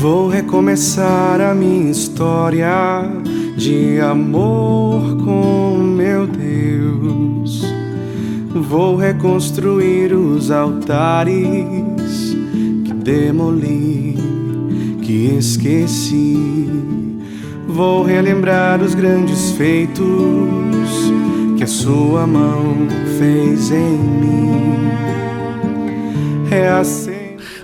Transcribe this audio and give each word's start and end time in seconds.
Vou 0.00 0.28
recomeçar 0.28 1.42
a 1.42 1.54
minha 1.54 1.90
história 1.90 3.02
de 3.54 4.00
amor 4.00 5.14
com 5.22 5.76
meu 5.76 6.26
Deus. 6.26 7.62
Vou 8.48 8.96
reconstruir 8.96 10.14
os 10.14 10.50
altares 10.50 12.34
que 12.82 12.94
demoli, 12.94 14.16
que 15.02 15.36
esqueci. 15.36 16.66
Vou 17.68 18.02
relembrar 18.02 18.80
os 18.80 18.94
grandes 18.94 19.52
feitos 19.52 20.00
que 21.58 21.64
a 21.64 21.66
sua 21.66 22.26
mão 22.26 22.88
fez 23.18 23.70
em 23.70 23.98
mim. 23.98 24.78
É 26.50 26.70
assim 26.70 27.19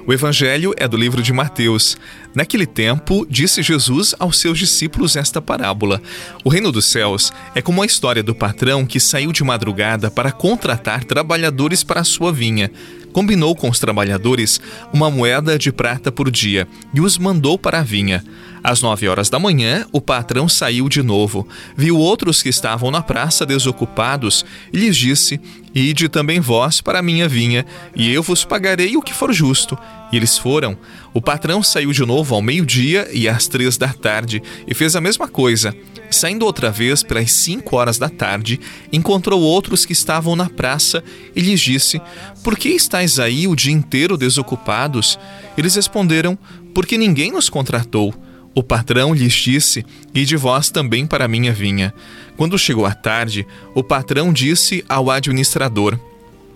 o 0.07 0.13
evangelho 0.13 0.73
é 0.77 0.87
do 0.87 0.97
livro 0.97 1.21
de 1.21 1.33
Mateus. 1.33 1.97
Naquele 2.35 2.65
tempo, 2.65 3.27
disse 3.29 3.63
Jesus 3.63 4.15
aos 4.19 4.39
seus 4.39 4.59
discípulos 4.59 5.17
esta 5.17 5.43
parábola: 5.43 6.01
O 6.45 6.49
reino 6.49 6.71
dos 6.71 6.85
céus 6.85 7.33
é 7.55 7.61
como 7.61 7.83
a 7.83 7.87
história 7.87 8.23
do 8.23 8.35
patrão 8.35 8.87
que 8.87 9.01
saiu 9.01 9.33
de 9.33 9.43
madrugada 9.43 10.11
para 10.11 10.31
contratar 10.31 11.03
trabalhadores 11.03 11.83
para 11.83 12.03
a 12.03 12.05
sua 12.05 12.33
vinha. 12.33 12.71
Combinou 13.13 13.57
com 13.57 13.69
os 13.69 13.81
trabalhadores 13.81 14.61
uma 14.93 15.11
moeda 15.11 15.59
de 15.59 15.73
prata 15.73 16.13
por 16.13 16.31
dia 16.31 16.69
e 16.95 17.01
os 17.01 17.19
mandou 17.19 17.59
para 17.59 17.81
a 17.81 17.83
vinha. 17.83 18.23
Às 18.67 18.83
nove 18.83 19.07
horas 19.07 19.31
da 19.31 19.39
manhã, 19.39 19.87
o 19.93 20.01
patrão 20.01 20.49
saiu 20.49 20.89
de 20.89 21.01
novo, 21.01 21.47
viu 21.77 21.97
outros 21.97 22.43
que 22.43 22.49
estavam 22.49 22.91
na 22.91 23.01
praça 23.01 23.47
desocupados 23.47 24.45
e 24.73 24.77
lhes 24.77 24.97
disse: 24.97 25.41
Ide 25.73 26.09
também 26.09 26.41
vós 26.41 26.81
para 26.81 26.99
a 26.99 27.03
minha 27.03 27.29
vinha, 27.29 27.65
e 27.95 28.13
eu 28.13 28.25
vos 28.25 28.45
pagarei 28.45 28.97
o 28.97 29.03
que 29.03 29.15
for 29.15 29.33
justo. 29.33 29.79
E 30.11 30.17
eles 30.17 30.37
foram. 30.37 30.77
O 31.15 31.23
patrão 31.23 31.63
saiu 31.63 31.93
de 31.93 32.05
novo 32.05 32.35
ao 32.35 32.43
meio-dia 32.43 33.09
e 33.13 33.29
às 33.29 33.47
três 33.47 33.77
da 33.77 33.93
tarde 33.93 34.43
e 34.67 34.75
fez 34.75 34.97
a 34.97 35.01
mesma 35.01 35.29
coisa. 35.29 35.73
Saindo 36.11 36.45
outra 36.45 36.69
vez 36.69 37.05
pelas 37.05 37.31
cinco 37.31 37.77
horas 37.77 37.99
da 37.99 38.09
tarde, 38.09 38.59
encontrou 38.93 39.41
outros 39.41 39.87
que 39.87 39.93
estavam 39.93 40.35
na 40.35 40.51
praça 40.51 41.05
e 41.37 41.41
lhes 41.41 41.61
disse: 41.61 42.03
Por 42.43 42.59
que 42.59 42.71
estáis 42.71 43.21
aí 43.21 43.47
o 43.47 43.55
dia 43.55 43.73
inteiro 43.73 44.17
desocupados? 44.17 45.21
Eles 45.57 45.77
responderam: 45.77 46.37
Porque 46.75 46.99
ninguém 46.99 47.31
nos 47.31 47.49
contratou. 47.49 48.26
O 48.57 48.63
patrão 48.63 49.13
lhes 49.13 49.35
disse: 49.35 49.85
E 50.15 50.25
de 50.25 50.35
vós 50.35 50.71
também 50.71 51.07
para 51.07 51.27
a 51.27 51.29
minha 51.29 51.53
vinha. 51.53 51.93
Quando 52.39 52.59
chegou 52.59 52.87
a 52.87 52.95
tarde, 52.95 53.47
o 53.75 53.85
patrão 53.85 54.33
disse 54.33 54.83
ao 54.89 55.11
administrador: 55.11 55.99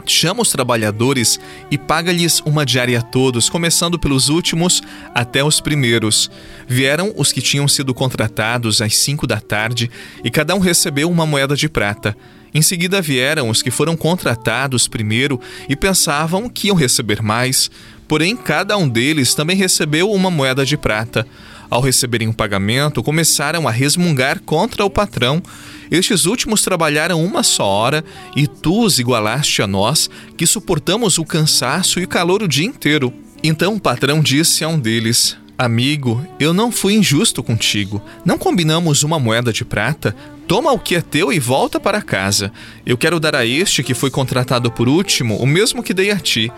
Chama 0.07 0.41
os 0.41 0.49
trabalhadores 0.49 1.39
e 1.71 1.77
paga-lhes 1.77 2.41
uma 2.41 2.65
diária 2.65 2.99
a 2.99 3.03
todos, 3.03 3.51
começando 3.51 3.99
pelos 3.99 4.31
últimos 4.31 4.83
até 5.15 5.45
os 5.45 5.61
primeiros. 5.61 6.31
Vieram 6.67 7.13
os 7.19 7.33
que 7.33 7.43
tinham 7.43 7.69
sido 7.69 7.93
contratados 7.93 8.81
às 8.81 8.97
cinco 8.97 9.27
da 9.27 9.39
tarde 9.39 9.91
e 10.25 10.31
cada 10.31 10.55
um 10.55 10.59
recebeu 10.59 11.11
uma 11.11 11.27
moeda 11.27 11.55
de 11.55 11.69
prata. 11.69 12.17
Em 12.55 12.63
seguida 12.63 13.03
vieram 13.03 13.51
os 13.51 13.61
que 13.61 13.71
foram 13.71 13.95
contratados 13.95 14.89
primeiro 14.89 15.39
e 15.69 15.77
pensavam 15.77 16.49
que 16.49 16.69
iam 16.69 16.77
receber 16.77 17.21
mais, 17.21 17.71
porém 18.09 18.35
cada 18.35 18.75
um 18.79 18.89
deles 18.89 19.35
também 19.35 19.55
recebeu 19.55 20.11
uma 20.11 20.31
moeda 20.31 20.65
de 20.65 20.79
prata. 20.79 21.27
Ao 21.71 21.81
receberem 21.81 22.27
o 22.27 22.35
pagamento, 22.35 23.01
começaram 23.01 23.69
a 23.69 23.71
resmungar 23.71 24.41
contra 24.41 24.85
o 24.85 24.91
patrão. 24.91 25.41
Estes 25.89 26.27
últimos 26.27 26.63
trabalharam 26.63 27.25
uma 27.25 27.45
só 27.45 27.65
hora 27.65 28.05
e 28.35 28.49
tu 28.49 28.85
os 28.85 28.99
igualaste 28.99 29.63
a 29.63 29.69
nós, 29.69 30.11
que 30.37 30.47
suportamos 30.47 31.17
o 31.17 31.25
cansaço 31.25 32.01
e 32.01 32.05
o 32.05 32.09
calor 32.09 32.43
o 32.43 32.49
dia 32.49 32.67
inteiro. 32.67 33.13
Então 33.43 33.77
o 33.77 33.81
patrão 33.81 34.21
disse 34.21 34.65
a 34.65 34.69
um 34.69 34.79
deles: 34.79 35.37
Amigo, 35.57 36.27
eu 36.41 36.53
não 36.53 36.73
fui 36.73 36.95
injusto 36.95 37.43
contigo. 37.43 38.03
Não 38.25 38.37
combinamos 38.37 39.05
uma 39.05 39.21
moeda 39.21 39.53
de 39.53 39.65
prata? 39.65 40.17
Toma 40.49 40.73
o 40.73 40.79
que 40.79 40.97
é 40.97 41.01
teu 41.01 41.33
e 41.33 41.39
volta 41.39 41.79
para 41.79 42.03
casa. 42.03 42.51
Eu 42.85 42.99
quero 42.99 43.21
dar 43.21 43.37
a 43.37 43.47
este 43.47 43.85
que 43.85 43.95
foi 43.95 44.11
contratado 44.11 44.73
por 44.73 44.89
último 44.89 45.37
o 45.37 45.47
mesmo 45.47 45.85
que 45.85 45.95
dei 45.95 46.11
a 46.11 46.19
ti. 46.19 46.51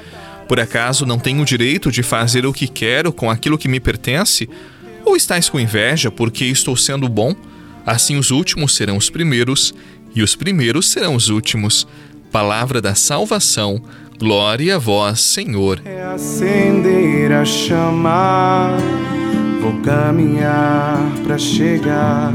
Por 0.49 0.59
acaso 0.59 1.05
não 1.05 1.19
tenho 1.19 1.43
o 1.43 1.45
direito 1.45 1.91
de 1.91 2.03
fazer 2.03 2.47
o 2.47 2.53
que 2.53 2.67
quero 2.67 3.13
com 3.13 3.31
aquilo 3.31 3.59
que 3.59 3.69
me 3.69 3.79
pertence? 3.79 4.49
Ou 5.05 5.17
estáis 5.17 5.49
com 5.49 5.59
inveja 5.59 6.11
porque 6.11 6.45
estou 6.45 6.77
sendo 6.77 7.09
bom? 7.09 7.35
Assim 7.85 8.17
os 8.17 8.31
últimos 8.31 8.75
serão 8.75 8.97
os 8.97 9.11
primeiros, 9.11 9.75
e 10.15 10.23
os 10.23 10.37
primeiros 10.37 10.91
serão 10.91 11.15
os 11.15 11.29
últimos. 11.29 11.87
Palavra 12.31 12.81
da 12.81 12.95
salvação. 12.95 13.83
Glória 14.19 14.77
a 14.77 14.79
vós, 14.79 15.21
Senhor. 15.21 15.83
É 15.85 16.03
acender 16.05 17.33
a 17.33 17.45
chama. 17.45 18.77
Vou 19.61 19.81
caminhar 19.83 20.99
para 21.25 21.39
chegar 21.39 22.33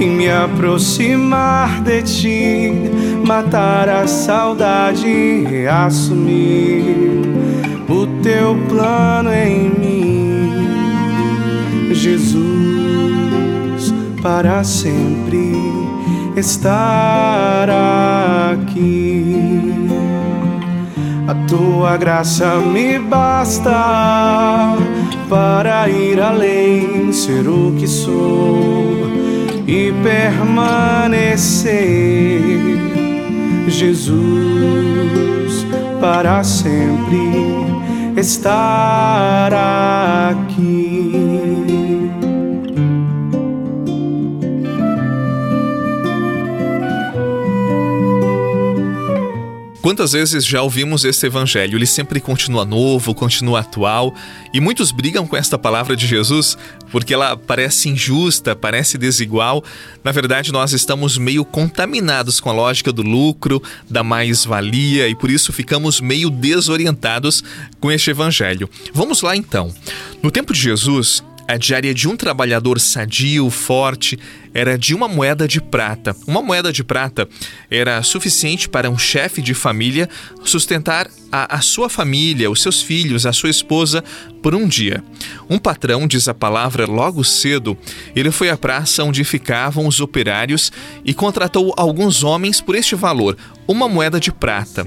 e 0.00 0.06
me 0.06 0.30
aproximar 0.30 1.82
de 1.82 2.02
ti, 2.02 2.72
matar 3.26 3.88
a 3.88 4.06
saudade 4.06 5.06
e 5.06 5.66
assumir 5.66 6.96
o 7.88 8.06
teu 8.22 8.56
plano 8.68 9.30
em. 9.32 9.61
Jesus 12.02 13.94
para 14.20 14.64
sempre 14.64 15.52
estar 16.36 17.70
aqui. 18.50 19.72
A 21.28 21.34
tua 21.46 21.96
graça 21.96 22.56
me 22.56 22.98
basta 22.98 24.76
para 25.28 25.88
ir 25.88 26.20
além, 26.20 27.12
ser 27.12 27.46
o 27.46 27.72
que 27.78 27.86
sou 27.86 29.06
e 29.64 29.94
permanecer. 30.02 31.70
Jesus 33.68 35.64
para 36.00 36.42
sempre 36.42 37.30
estar 38.16 39.54
aqui. 40.32 40.91
Quantas 49.92 50.12
vezes 50.12 50.46
já 50.46 50.62
ouvimos 50.62 51.04
esse 51.04 51.26
evangelho? 51.26 51.76
Ele 51.76 51.84
sempre 51.84 52.18
continua 52.18 52.64
novo, 52.64 53.14
continua 53.14 53.60
atual, 53.60 54.14
e 54.50 54.58
muitos 54.58 54.90
brigam 54.90 55.26
com 55.26 55.36
esta 55.36 55.58
palavra 55.58 55.94
de 55.94 56.06
Jesus 56.06 56.56
porque 56.90 57.12
ela 57.12 57.36
parece 57.36 57.90
injusta, 57.90 58.56
parece 58.56 58.96
desigual. 58.96 59.62
Na 60.02 60.10
verdade, 60.10 60.50
nós 60.50 60.72
estamos 60.72 61.18
meio 61.18 61.44
contaminados 61.44 62.40
com 62.40 62.48
a 62.48 62.54
lógica 62.54 62.90
do 62.90 63.02
lucro, 63.02 63.62
da 63.86 64.02
mais-valia, 64.02 65.10
e 65.10 65.14
por 65.14 65.30
isso 65.30 65.52
ficamos 65.52 66.00
meio 66.00 66.30
desorientados 66.30 67.44
com 67.78 67.92
este 67.92 68.08
evangelho. 68.08 68.70
Vamos 68.94 69.20
lá 69.20 69.36
então. 69.36 69.74
No 70.22 70.30
tempo 70.30 70.54
de 70.54 70.60
Jesus, 70.60 71.22
a 71.46 71.56
diária 71.56 71.92
de 71.92 72.08
um 72.08 72.16
trabalhador 72.16 72.78
sadio, 72.80 73.48
forte, 73.50 74.18
era 74.54 74.78
de 74.78 74.94
uma 74.94 75.08
moeda 75.08 75.48
de 75.48 75.60
prata. 75.60 76.14
Uma 76.26 76.42
moeda 76.42 76.72
de 76.72 76.84
prata 76.84 77.28
era 77.70 78.02
suficiente 78.02 78.68
para 78.68 78.90
um 78.90 78.98
chefe 78.98 79.40
de 79.40 79.54
família 79.54 80.08
sustentar 80.44 81.08
a, 81.30 81.56
a, 81.56 81.60
sua 81.60 81.88
família, 81.88 82.50
os 82.50 82.60
seus 82.60 82.82
filhos, 82.82 83.24
a 83.24 83.32
sua 83.32 83.50
esposa 83.50 84.04
por 84.42 84.54
um 84.54 84.68
dia. 84.68 85.02
Um 85.48 85.58
patrão, 85.58 86.06
diz 86.06 86.28
a 86.28 86.34
palavra 86.34 86.86
logo 86.86 87.24
cedo, 87.24 87.76
ele 88.14 88.30
foi 88.30 88.50
à 88.50 88.56
praça 88.56 89.02
onde 89.04 89.24
ficavam 89.24 89.86
os 89.86 90.00
operários 90.00 90.70
e 91.04 91.14
contratou 91.14 91.72
alguns 91.76 92.22
homens 92.22 92.60
por 92.60 92.74
este 92.74 92.94
valor, 92.94 93.36
uma 93.66 93.88
moeda 93.88 94.20
de 94.20 94.30
prata. 94.30 94.86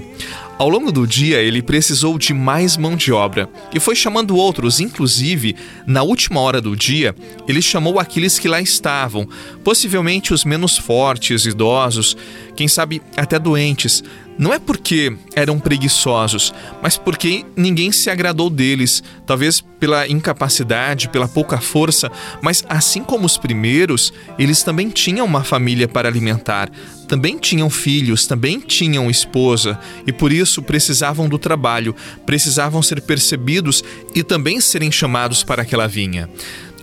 Ao 0.58 0.70
longo 0.70 0.90
do 0.90 1.06
dia, 1.06 1.42
ele 1.42 1.60
precisou 1.60 2.18
de 2.18 2.32
mais 2.32 2.78
mão 2.78 2.96
de 2.96 3.12
obra 3.12 3.46
e 3.74 3.78
foi 3.78 3.94
chamando 3.94 4.34
outros, 4.34 4.80
inclusive, 4.80 5.54
na 5.86 6.02
última 6.02 6.40
hora 6.40 6.62
do 6.62 6.74
dia, 6.74 7.14
ele 7.46 7.60
chamou 7.60 7.98
aqueles 8.00 8.38
que 8.38 8.48
lá 8.48 8.58
estavam, 8.58 9.28
possivelmente 9.62 10.32
os 10.32 10.46
menos 10.46 10.78
fortes, 10.78 11.44
idosos, 11.44 12.16
quem 12.56 12.68
sabe 12.68 13.02
até 13.18 13.38
doentes, 13.38 14.02
não 14.38 14.52
é 14.52 14.58
porque 14.58 15.16
eram 15.34 15.58
preguiçosos, 15.58 16.52
mas 16.82 16.96
porque 16.96 17.44
ninguém 17.56 17.90
se 17.90 18.10
agradou 18.10 18.50
deles, 18.50 19.02
talvez 19.26 19.62
pela 19.80 20.08
incapacidade, 20.08 21.08
pela 21.08 21.28
pouca 21.28 21.58
força, 21.58 22.10
mas 22.42 22.64
assim 22.68 23.02
como 23.02 23.26
os 23.26 23.36
primeiros, 23.36 24.12
eles 24.38 24.62
também 24.62 24.88
tinham 24.88 25.26
uma 25.26 25.44
família 25.44 25.88
para 25.88 26.08
alimentar, 26.08 26.70
também 27.06 27.38
tinham 27.38 27.70
filhos, 27.70 28.26
também 28.26 28.60
tinham 28.60 29.10
esposa 29.10 29.78
e 30.06 30.12
por 30.12 30.32
isso 30.32 30.62
precisavam 30.62 31.28
do 31.28 31.38
trabalho, 31.38 31.94
precisavam 32.24 32.82
ser 32.82 33.00
percebidos 33.02 33.82
e 34.14 34.22
também 34.22 34.60
serem 34.60 34.90
chamados 34.90 35.42
para 35.42 35.62
aquela 35.62 35.86
vinha. 35.86 36.28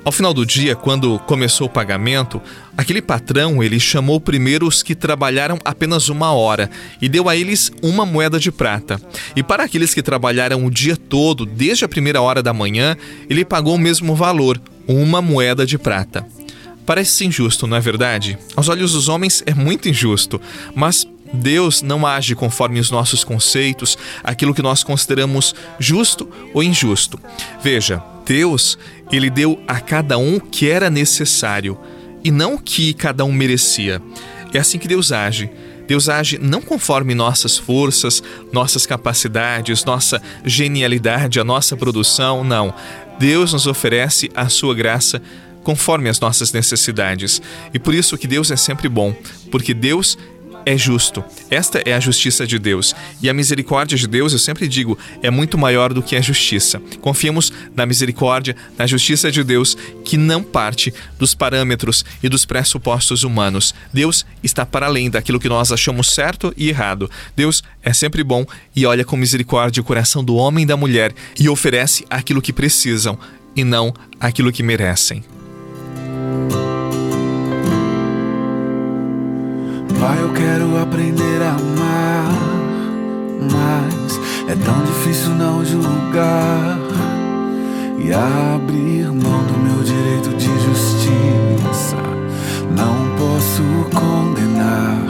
Ao 0.06 0.12
final 0.12 0.34
do 0.34 0.46
dia, 0.46 0.76
quando 0.76 1.18
começou 1.20 1.68
o 1.68 1.70
pagamento, 1.70 2.42
aquele 2.78 3.02
patrão 3.02 3.64
ele 3.64 3.80
chamou 3.80 4.20
primeiro 4.20 4.68
os 4.68 4.84
que 4.84 4.94
trabalharam 4.94 5.58
apenas 5.64 6.10
uma 6.10 6.34
hora 6.34 6.70
e 7.02 7.08
deu 7.08 7.30
a 7.30 7.38
eles 7.38 7.72
uma 7.82 8.06
moeda 8.06 8.38
de 8.38 8.52
prata. 8.52 9.00
E 9.34 9.42
para 9.42 9.64
aqueles 9.64 9.94
que 9.94 10.04
trabalharam 10.04 10.66
o 10.66 10.70
dia 10.70 10.98
todo, 10.98 11.46
desde 11.46 11.86
a 11.86 11.90
primeira 11.90 12.22
hora 12.22 12.44
da 12.44 12.52
manhã, 12.52 12.98
ele 13.30 13.46
pagou 13.46 13.76
o 13.76 13.80
mesmo 13.80 14.14
valor, 14.14 14.62
uma 14.86 15.22
moeda 15.22 15.66
de 15.66 15.78
prata. 15.78 16.28
Parece 16.86 17.26
injusto, 17.26 17.66
não 17.66 17.78
é 17.78 17.80
verdade? 17.80 18.38
Aos 18.58 18.68
olhos 18.68 18.92
dos 18.92 19.08
homens 19.08 19.42
é 19.46 19.54
muito 19.54 19.88
injusto, 19.88 20.40
mas 20.76 21.08
Deus 21.34 21.82
não 21.82 22.06
age 22.06 22.36
conforme 22.36 22.78
os 22.78 22.92
nossos 22.92 23.24
conceitos, 23.24 23.98
aquilo 24.22 24.54
que 24.54 24.62
nós 24.62 24.84
consideramos 24.84 25.56
justo 25.80 26.30
ou 26.54 26.62
injusto. 26.62 27.18
Veja, 27.64 28.04
Deus, 28.26 28.78
ele 29.12 29.30
deu 29.30 29.62
a 29.68 29.80
cada 29.80 30.18
um 30.18 30.38
o 30.38 30.42
que 30.42 30.70
era 30.70 30.90
necessário 30.90 31.78
e 32.24 32.32
não 32.32 32.56
o 32.56 32.60
que 32.60 32.94
cada 32.94 33.26
um 33.26 33.32
merecia. 33.32 34.02
É 34.54 34.60
assim 34.60 34.78
que 34.78 34.88
Deus 34.88 35.12
age. 35.12 35.50
Deus 35.88 36.08
age 36.08 36.38
não 36.42 36.62
conforme 36.62 37.14
nossas 37.14 37.58
forças, 37.58 38.24
nossas 38.52 38.86
capacidades, 38.86 39.84
nossa 39.84 40.22
genialidade, 40.46 41.40
a 41.40 41.44
nossa 41.44 41.76
produção, 41.76 42.44
não. 42.44 42.74
Deus 43.20 43.52
nos 43.52 43.68
oferece 43.68 44.32
a 44.34 44.48
sua 44.48 44.74
graça 44.74 45.22
conforme 45.64 46.10
as 46.10 46.20
nossas 46.20 46.52
necessidades. 46.52 47.42
E 47.74 47.80
por 47.80 47.94
isso 47.94 48.18
que 48.18 48.28
Deus 48.28 48.52
é 48.52 48.56
sempre 48.56 48.88
bom, 48.88 49.16
porque 49.52 49.74
Deus 49.74 50.18
é 50.66 50.78
justo. 50.78 51.24
Esta 51.50 51.82
é 51.86 51.94
a 51.94 52.00
justiça 52.00 52.46
de 52.46 52.58
Deus. 52.58 52.96
E 53.22 53.30
a 53.30 53.34
misericórdia 53.34 53.98
de 53.98 54.08
Deus, 54.08 54.34
eu 54.34 54.40
sempre 54.40 54.68
digo, 54.68 54.98
é 55.22 55.30
muito 55.30 55.58
maior 55.58 55.94
do 55.94 56.02
que 56.02 56.16
a 56.16 56.22
justiça. 56.22 56.82
Confiemos 57.02 57.52
na 57.76 57.86
misericórdia, 57.86 58.56
na 58.78 58.86
justiça 58.88 59.32
de 59.32 59.44
Deus, 59.44 59.78
que 60.04 60.18
não 60.18 60.44
parte 60.44 60.94
dos 61.18 61.34
parâmetros 61.34 62.06
e 62.22 62.30
dos 62.30 62.46
pressupostos 62.46 63.24
humanos. 63.24 63.74
Deus 63.92 64.26
está 64.44 64.66
para 64.66 64.86
além 64.86 65.10
daquilo 65.10 65.40
que 65.40 65.50
nós 65.50 65.72
achamos 65.72 66.10
certo 66.10 66.54
e 66.58 66.70
errado. 66.70 67.10
Deus 67.36 67.64
é 67.82 67.94
sempre 67.94 68.24
bom 68.24 68.46
e 68.76 68.86
olha 68.86 69.06
com 69.06 69.18
misericórdia 69.18 69.82
o 69.82 69.86
coração 69.86 70.24
do 70.24 70.36
homem 70.36 70.64
e 70.64 70.68
da 70.68 70.78
mulher 70.78 71.14
e 71.40 71.50
oferece 71.50 72.06
aquilo 72.10 72.42
que 72.42 72.54
precisam 72.54 73.18
e 73.56 73.64
não 73.64 73.94
aquilo 74.20 74.52
que 74.52 74.64
merecem. 74.64 75.24
É 84.54 84.56
tão 84.56 84.84
difícil 84.84 85.32
não 85.32 85.66
julgar 85.66 86.78
e 87.98 88.14
abrir 88.14 89.08
mão 89.12 89.44
do 89.46 89.58
meu 89.58 89.84
direito 89.84 90.30
de 90.38 90.46
justiça. 90.46 91.98
Não 92.78 93.18
posso 93.18 93.64
condenar 94.00 95.08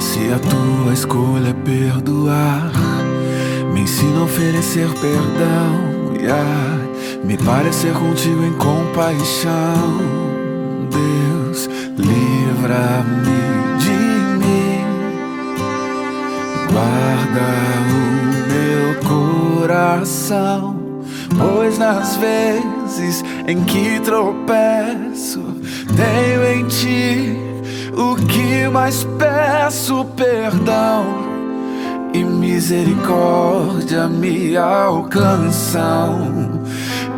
se 0.00 0.32
a 0.32 0.40
tua 0.40 0.92
escolha 0.92 1.50
é 1.50 1.52
perdoar. 1.52 2.72
Me 3.72 3.82
ensina 3.82 4.18
a 4.18 4.24
oferecer 4.24 4.88
perdão 5.00 6.16
e 6.20 6.26
a 6.26 7.24
me 7.24 7.36
parecer 7.38 7.92
contigo 7.92 8.42
em 8.42 8.54
compaixão. 8.54 10.00
Deus, 10.90 11.68
livra-me 11.96 13.44
guarda 16.74 17.46
o 18.10 18.13
coração, 19.06 20.76
pois 21.38 21.78
nas 21.78 22.16
vezes 22.16 23.24
em 23.46 23.62
que 23.64 24.00
tropeço, 24.00 25.42
tenho 25.96 26.44
em 26.46 26.66
ti 26.66 27.36
o 27.96 28.16
que 28.16 28.68
mais 28.68 29.06
peço 29.18 30.04
perdão 30.16 31.24
e 32.12 32.22
misericórdia 32.22 34.06
me 34.06 34.56
alcançam 34.56 36.60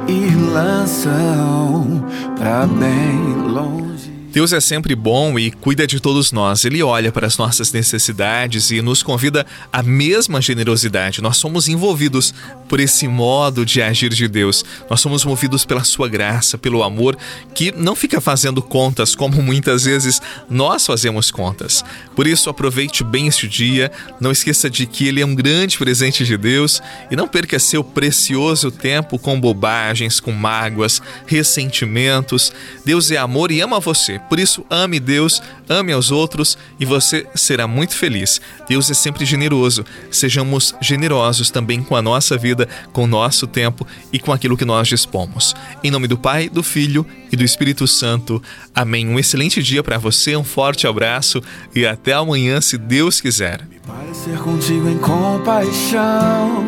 e 0.09 0.31
lançam 0.53 2.05
pra 2.39 2.67
bem 2.67 3.53
longe. 3.53 3.96
Deus 4.37 4.53
é 4.53 4.61
sempre 4.61 4.95
bom 4.95 5.39
e 5.39 5.51
cuida 5.51 5.87
de 5.87 5.99
todos 5.99 6.31
nós. 6.31 6.67
Ele 6.67 6.83
olha 6.83 7.11
para 7.11 7.27
as 7.27 7.39
nossas 7.39 7.73
necessidades 7.73 8.71
e 8.71 8.83
nos 8.83 9.03
convida 9.03 9.47
à 9.73 9.83
mesma 9.83 10.43
generosidade. 10.43 11.23
Nós 11.23 11.39
somos 11.39 11.69
envolvidos 11.69 12.35
por 12.69 12.79
esse 12.79 13.09
modo 13.09 13.65
de 13.65 13.81
agir 13.81 14.11
de 14.11 14.29
Deus. 14.29 14.63
Nós 14.91 15.01
somos 15.01 15.25
movidos 15.25 15.65
pela 15.65 15.83
sua 15.85 16.07
graça, 16.07 16.59
pelo 16.59 16.83
amor, 16.83 17.17
que 17.55 17.73
não 17.73 17.97
fica 17.97 18.21
fazendo 18.21 18.61
contas 18.61 19.15
como 19.15 19.41
muitas 19.41 19.85
vezes 19.85 20.21
nós 20.51 20.85
fazemos 20.85 21.31
contas. 21.31 21.83
Por 22.15 22.27
isso, 22.27 22.51
aproveite 22.51 23.03
bem 23.03 23.29
este 23.29 23.49
dia, 23.49 23.91
não 24.21 24.31
esqueça 24.31 24.69
de 24.69 24.85
que 24.85 25.09
ele 25.09 25.23
é 25.23 25.25
um 25.25 25.35
grande 25.35 25.79
presente 25.79 26.27
de 26.27 26.37
Deus 26.37 26.83
e 27.11 27.17
não 27.17 27.27
perca 27.27 27.59
seu 27.59 27.83
precioso 27.83 28.71
tempo 28.71 29.19
com 29.19 29.41
bobagens, 29.41 30.21
com 30.21 30.33
mágoas, 30.33 31.01
ressentimentos. 31.27 32.53
Deus 32.85 33.11
é 33.11 33.17
amor 33.17 33.51
e 33.51 33.63
ama 33.63 33.81
você. 33.81 34.21
Por 34.29 34.39
isso, 34.39 34.65
ame 34.69 34.99
Deus, 34.99 35.43
ame 35.69 35.93
aos 35.93 36.11
outros 36.11 36.59
e 36.79 36.85
você 36.85 37.27
será 37.35 37.67
muito 37.67 37.95
feliz. 37.95 38.41
Deus 38.69 38.91
é 38.91 38.95
sempre 38.95 39.25
generoso. 39.25 39.85
Sejamos 40.11 40.75
generosos 40.81 41.51
também 41.51 41.83
com 41.83 41.95
a 41.97 42.03
nossa 42.03 42.37
vida, 42.37 42.69
com 42.93 43.05
o 43.05 43.07
nosso 43.07 43.47
tempo 43.47 43.87
e 44.13 44.19
com 44.19 44.33
aquilo 44.33 44.57
que 44.57 44.65
nós 44.65 44.89
dispomos. 44.89 45.55
Em 45.83 45.91
nome 45.91 46.09
do 46.09 46.19
Pai, 46.19 46.49
do 46.49 46.63
Filho 46.63 47.07
e 47.31 47.37
do 47.37 47.45
Espírito 47.45 47.87
Santo. 47.87 48.43
Amém. 48.75 49.09
Um 49.09 49.19
excelente 49.19 49.63
dia 49.63 49.83
para 49.83 49.99
você, 49.99 50.37
um 50.37 50.45
forte 50.45 50.87
abraço 50.87 51.43
e 51.75 51.87
até 51.87 52.13
amanhã, 52.13 52.61
se 52.61 52.77
Deus 52.77 53.21
quiser. 53.21 53.67
Me 53.69 53.79
parecer 53.81 54.39
contigo 54.39 54.89
em 54.89 54.99
compaixão, 54.99 56.65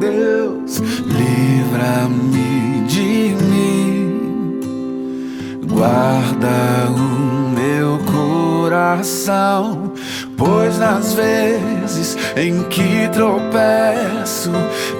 Deus, 0.00 0.78
livra-me 1.06 2.69
guarda 5.80 6.90
o 6.90 7.48
meu 7.48 7.98
coração, 8.00 9.94
pois 10.36 10.78
nas 10.78 11.14
vezes 11.14 12.18
em 12.36 12.62
que 12.64 13.08
tropeço, 13.08 14.50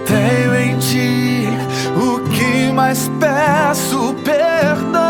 tenho 0.06 0.54
em 0.54 0.78
ti 0.78 1.48
o 1.94 2.20
que 2.30 2.72
mais 2.72 3.10
peço 3.20 4.14
perdão. 4.24 5.09